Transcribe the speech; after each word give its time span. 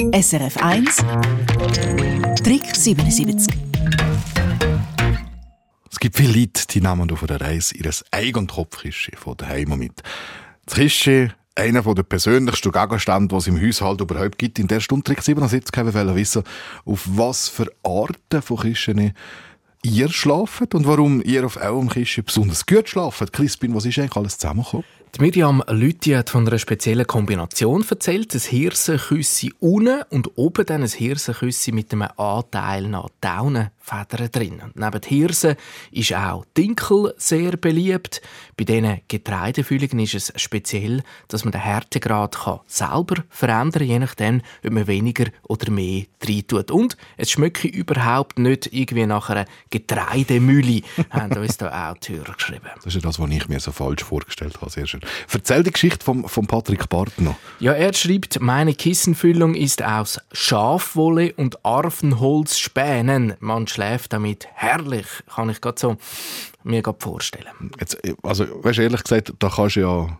SRF 0.00 0.56
1 0.56 0.96
Trick 2.42 2.74
77 2.74 3.54
Es 5.90 6.00
gibt 6.00 6.16
viele 6.16 6.40
Leute, 6.40 6.66
die 6.70 6.80
nehmen 6.80 7.10
auf 7.10 7.22
einer 7.22 7.38
Reise 7.38 7.76
ihr 7.76 7.90
eigenes 8.10 8.48
Kopfkissen 8.48 9.14
von 9.18 9.36
daheim 9.36 9.78
mit. 9.78 10.02
Das 10.64 10.76
Kissen 10.76 11.34
einer 11.54 11.82
der 11.82 12.02
persönlichsten 12.02 12.72
Gegenstände, 12.72 13.28
die 13.28 13.36
es 13.36 13.46
im 13.46 13.60
Haushalt 13.60 14.00
überhaupt 14.00 14.38
gibt. 14.38 14.58
In 14.58 14.68
der 14.68 14.80
Stunde 14.80 15.04
Trick 15.04 15.20
77 15.20 15.70
können 15.70 15.92
wir 15.92 16.14
wissen, 16.14 16.44
auf 16.86 17.02
was 17.04 17.50
für 17.50 17.70
Arten 17.82 18.40
von 18.40 18.56
Kisten 18.56 19.12
ihr 19.82 20.08
schlaft 20.08 20.74
und 20.74 20.86
warum 20.86 21.20
ihr 21.22 21.44
auf 21.44 21.58
eurem 21.58 21.90
Kissen 21.90 22.24
besonders 22.24 22.64
gut 22.64 22.88
schlaft. 22.88 23.34
Crispin, 23.34 23.74
was 23.74 23.84
ist 23.84 23.98
eigentlich 23.98 24.16
alles 24.16 24.38
zusammengekommen? 24.38 24.86
Die 25.16 25.22
Miriam 25.22 25.62
Lüthi 25.68 26.10
hat 26.12 26.30
von 26.30 26.46
einer 26.46 26.58
speziellen 26.58 27.06
Kombination 27.06 27.84
erzählt. 27.88 28.32
Ein 28.32 28.40
Hirsenküssi 28.40 29.52
unten 29.58 30.02
und 30.10 30.38
oben 30.38 30.64
dann 30.64 30.82
ein 30.82 30.88
Hirsenküssi 30.88 31.72
mit 31.72 31.92
einem 31.92 32.08
Anteil 32.16 32.86
nach 32.86 33.08
Daunenfedern 33.90 34.30
drin. 34.30 34.60
Und 34.62 34.76
neben 34.76 35.00
Hirsen 35.04 35.56
ist 35.90 36.14
auch 36.14 36.44
Dinkel 36.56 37.14
sehr 37.16 37.56
beliebt. 37.56 38.20
Bei 38.56 38.64
diesen 38.64 39.00
Getreidefüllungen 39.08 40.00
ist 40.00 40.14
es 40.14 40.32
speziell, 40.36 41.02
dass 41.28 41.44
man 41.44 41.52
den 41.52 41.62
Härtegrad 41.62 42.36
kann 42.36 42.60
selber 42.66 43.22
verändern 43.28 43.72
kann, 43.72 43.88
je 43.88 43.98
nachdem, 43.98 44.42
ob 44.64 44.72
man 44.72 44.86
weniger 44.86 45.26
oder 45.44 45.70
mehr 45.70 46.04
rein 46.22 46.46
tut. 46.46 46.70
Und 46.70 46.96
es 47.16 47.30
schmeckt 47.30 47.64
überhaupt 47.64 48.38
nicht 48.38 48.72
irgendwie 48.72 49.06
nach 49.06 49.30
einer 49.30 49.46
Getreidemühle, 49.70 50.82
haben 51.10 51.36
uns 51.36 51.56
da 51.56 51.90
auch 51.90 51.98
die 51.98 52.16
Hörer 52.16 52.34
geschrieben. 52.34 52.68
Das 52.76 52.86
ist 52.86 52.94
ja 52.94 53.00
das, 53.00 53.18
was 53.18 53.30
ich 53.30 53.48
mir 53.48 53.60
so 53.60 53.72
falsch 53.72 54.04
vorgestellt 54.04 54.60
habe. 54.60 54.70
Sehr 54.70 54.86
schön. 54.86 55.00
Erzähl 55.32 55.62
die 55.62 55.72
Geschichte 55.72 56.04
von, 56.04 56.28
von 56.28 56.46
Patrick 56.46 56.88
Bart 56.88 57.20
noch. 57.20 57.36
Ja, 57.58 57.72
er 57.72 57.92
schreibt, 57.94 58.40
meine 58.40 58.74
Kissenfüllung 58.74 59.54
ist 59.54 59.82
aus 59.82 60.20
Schafwolle 60.32 61.32
und 61.34 61.64
Arvenholzspänen. 61.64 63.34
Man 63.40 63.66
schläft 63.70 64.12
damit 64.12 64.48
herrlich, 64.54 65.06
kann 65.34 65.50
ich 65.50 65.60
gerade 65.60 65.80
so 65.80 65.96
mir 66.62 66.82
vorstellen. 66.98 67.70
Jetzt, 67.78 67.98
also, 68.22 68.46
weißt, 68.64 68.78
ehrlich 68.80 69.02
gesagt, 69.02 69.32
da 69.38 69.48
kannst 69.48 69.76
du 69.76 69.80
ja 69.80 70.18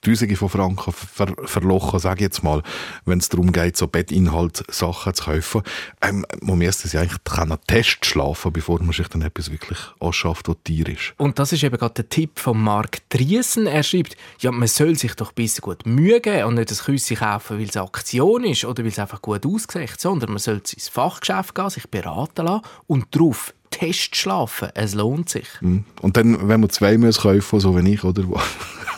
Tausende 0.00 0.36
von 0.36 0.48
Franken 0.48 0.92
ver 0.92 1.34
verlochen, 1.44 1.98
sage 1.98 2.20
ich 2.20 2.22
jetzt 2.22 2.42
mal, 2.42 2.62
wenn 3.04 3.18
es 3.18 3.28
darum 3.28 3.52
geht, 3.52 3.76
so 3.76 3.88
Bettinhalt 3.88 4.62
Sachen 4.70 5.14
zu 5.14 5.24
kaufen. 5.24 5.62
Ähm, 6.00 6.24
man 6.40 6.58
müsste 6.58 6.88
sich 6.88 6.98
eigentlich 6.98 7.18
einen 7.38 7.58
Test 7.66 8.06
schlafen, 8.06 8.52
bevor 8.52 8.80
man 8.80 8.92
sich 8.92 9.08
dann 9.08 9.22
etwas 9.22 9.50
wirklich 9.50 9.78
anschafft, 10.00 10.48
was 10.48 10.56
Tier 10.64 10.88
ist. 10.88 11.14
Und 11.16 11.38
das 11.38 11.52
ist 11.52 11.64
eben 11.64 11.76
gerade 11.76 11.94
der 11.94 12.08
Tipp 12.08 12.38
von 12.38 12.60
Mark 12.62 13.08
Driesen. 13.08 13.66
Er 13.66 13.82
schreibt, 13.82 14.16
ja, 14.40 14.52
man 14.52 14.68
soll 14.68 14.96
sich 14.96 15.14
doch 15.14 15.32
besser 15.32 15.62
gut 15.62 15.84
Mühe 15.86 16.20
geben 16.20 16.44
und 16.44 16.54
nicht 16.54 16.70
das 16.70 16.84
Küssi 16.84 17.16
kaufen, 17.16 17.58
weil 17.58 17.68
es 17.68 17.76
Aktion 17.76 18.44
ist 18.44 18.64
oder 18.64 18.82
weil 18.82 18.90
es 18.90 18.98
einfach 18.98 19.20
gut 19.20 19.44
aussieht, 19.44 20.00
sondern 20.00 20.30
man 20.30 20.38
soll 20.38 20.58
ins 20.58 20.88
Fachgeschäft 20.88 21.54
gehen, 21.54 21.70
sich 21.70 21.88
beraten 21.88 22.46
lassen 22.46 22.62
und 22.86 23.14
darauf 23.14 23.52
Test 23.70 24.16
schlafen. 24.16 24.70
Es 24.74 24.94
lohnt 24.94 25.28
sich. 25.28 25.46
Mhm. 25.60 25.84
Und 26.00 26.16
dann, 26.16 26.48
wenn 26.48 26.60
man 26.60 26.70
zwei 26.70 26.96
muss 26.98 27.20
kaufen, 27.20 27.60
so 27.60 27.76
wie 27.76 27.92
ich, 27.92 28.04
oder, 28.04 28.24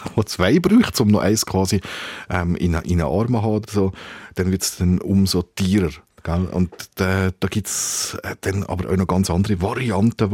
wo 0.14 0.22
zwei 0.22 0.58
braucht, 0.58 1.00
um 1.00 1.08
noch 1.08 1.20
eins 1.20 1.46
quasi 1.46 1.80
ähm, 2.28 2.56
in, 2.56 2.74
in 2.74 3.00
einen 3.00 3.02
Arm 3.02 3.32
zu 3.32 3.42
haben, 3.42 3.66
so, 3.68 3.92
dann 4.34 4.50
wird 4.50 4.62
es 4.62 4.76
dann 4.76 5.00
umso 5.00 5.42
teurer. 5.42 5.90
Gell? 6.22 6.48
Und 6.52 6.72
äh, 6.98 7.32
da 7.38 7.48
gibt 7.48 7.68
es 7.68 8.18
äh, 8.22 8.36
dann 8.40 8.64
aber 8.64 8.90
auch 8.90 8.96
noch 8.96 9.06
ganz 9.06 9.30
andere 9.30 9.60
Varianten, 9.60 10.30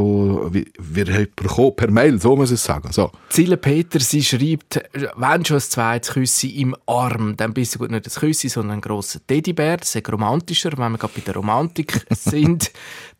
die 0.52 0.66
wir 0.78 1.28
bekommen, 1.36 1.76
per 1.76 1.90
Mail, 1.90 2.20
so 2.20 2.36
muss 2.36 2.50
ich 2.50 2.60
sagen. 2.60 2.92
So. 2.92 3.10
Zille 3.30 3.56
Peter, 3.56 4.00
sie 4.00 4.22
schreibt, 4.22 4.80
wenn 5.16 5.44
schon 5.44 5.58
ein 5.58 5.60
zweites 5.60 6.12
Küssi 6.12 6.48
im 6.60 6.74
Arm, 6.86 7.36
dann 7.36 7.52
bist 7.52 7.74
du 7.74 7.78
gut 7.78 7.90
nicht 7.90 8.06
ein 8.06 8.20
Küssi, 8.20 8.48
sondern 8.48 8.78
ein 8.78 8.80
grosser 8.80 9.20
Teddybär. 9.26 9.78
Das 9.78 9.94
ist 9.94 10.12
romantischer, 10.12 10.72
wenn 10.76 10.92
wir 10.92 10.98
gerade 10.98 11.14
bei 11.14 11.20
der 11.20 11.34
Romantik 11.34 12.06
sind. 12.10 12.72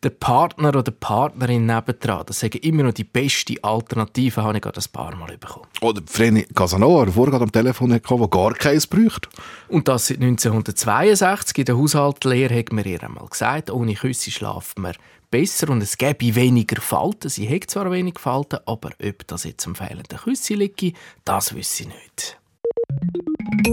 Der 0.03 0.09
Partner 0.11 0.69
oder 0.69 0.83
die 0.83 0.91
Partnerin 0.91 1.65
nebendran, 1.65 2.23
das 2.27 2.43
ist 2.43 2.55
immer 2.55 2.83
noch 2.83 2.93
die 2.93 3.03
beste 3.03 3.55
Alternative, 3.63 4.43
habe 4.43 4.57
ich 4.57 4.61
gerade 4.61 4.79
ein 4.79 4.91
paar 4.91 5.15
Mal 5.15 5.37
bekommen. 5.37 5.65
Oder 5.81 6.01
Vreni 6.05 6.43
Casanova, 6.53 7.05
der 7.05 7.13
vorher 7.13 7.41
am 7.41 7.51
Telefon 7.51 7.93
hatte, 7.93 8.07
der 8.07 8.27
gar 8.27 8.53
keins 8.53 8.85
braucht. 8.85 9.27
Und 9.67 9.87
das 9.87 10.07
seit 10.07 10.17
1962 10.17 11.57
in 11.57 11.65
der 11.65 11.77
Haushaltslehre 11.77 12.56
hat 12.57 12.71
mir 12.71 12.85
ihr 12.85 13.03
einmal 13.03 13.27
gesagt, 13.27 13.69
ohne 13.69 13.93
Küsse 13.93 14.31
schlaft 14.31 14.79
man 14.79 14.93
besser 15.29 15.69
und 15.69 15.81
es 15.81 15.97
gäbe 15.97 16.35
weniger 16.35 16.81
Falten. 16.81 17.29
Sie 17.29 17.49
hat 17.49 17.69
zwar 17.69 17.91
wenig 17.91 18.19
Falten, 18.19 18.59
aber 18.65 18.91
ob 19.03 19.27
das 19.27 19.43
jetzt 19.43 19.67
am 19.67 19.75
fehlenden 19.75 20.17
Küsse 20.17 20.55
liegt, 20.55 20.93
das 21.25 21.53
wüsste 21.53 21.83
ich 21.83 21.89
nicht. 21.89 22.39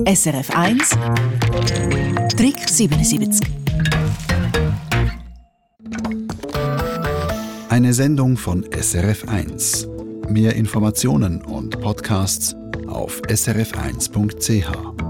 SRF 0.07 0.51
1 0.51 0.91
Trick 2.37 2.59
77 2.59 3.47
Eine 7.69 7.93
Sendung 7.93 8.37
von 8.37 8.65
SRF 8.71 9.29
1. 9.29 9.89
Mehr 10.29 10.55
Informationen 10.55 11.43
und 11.43 11.81
Podcasts 11.81 12.55
auf 12.87 13.21
srf1.ch. 13.23 15.04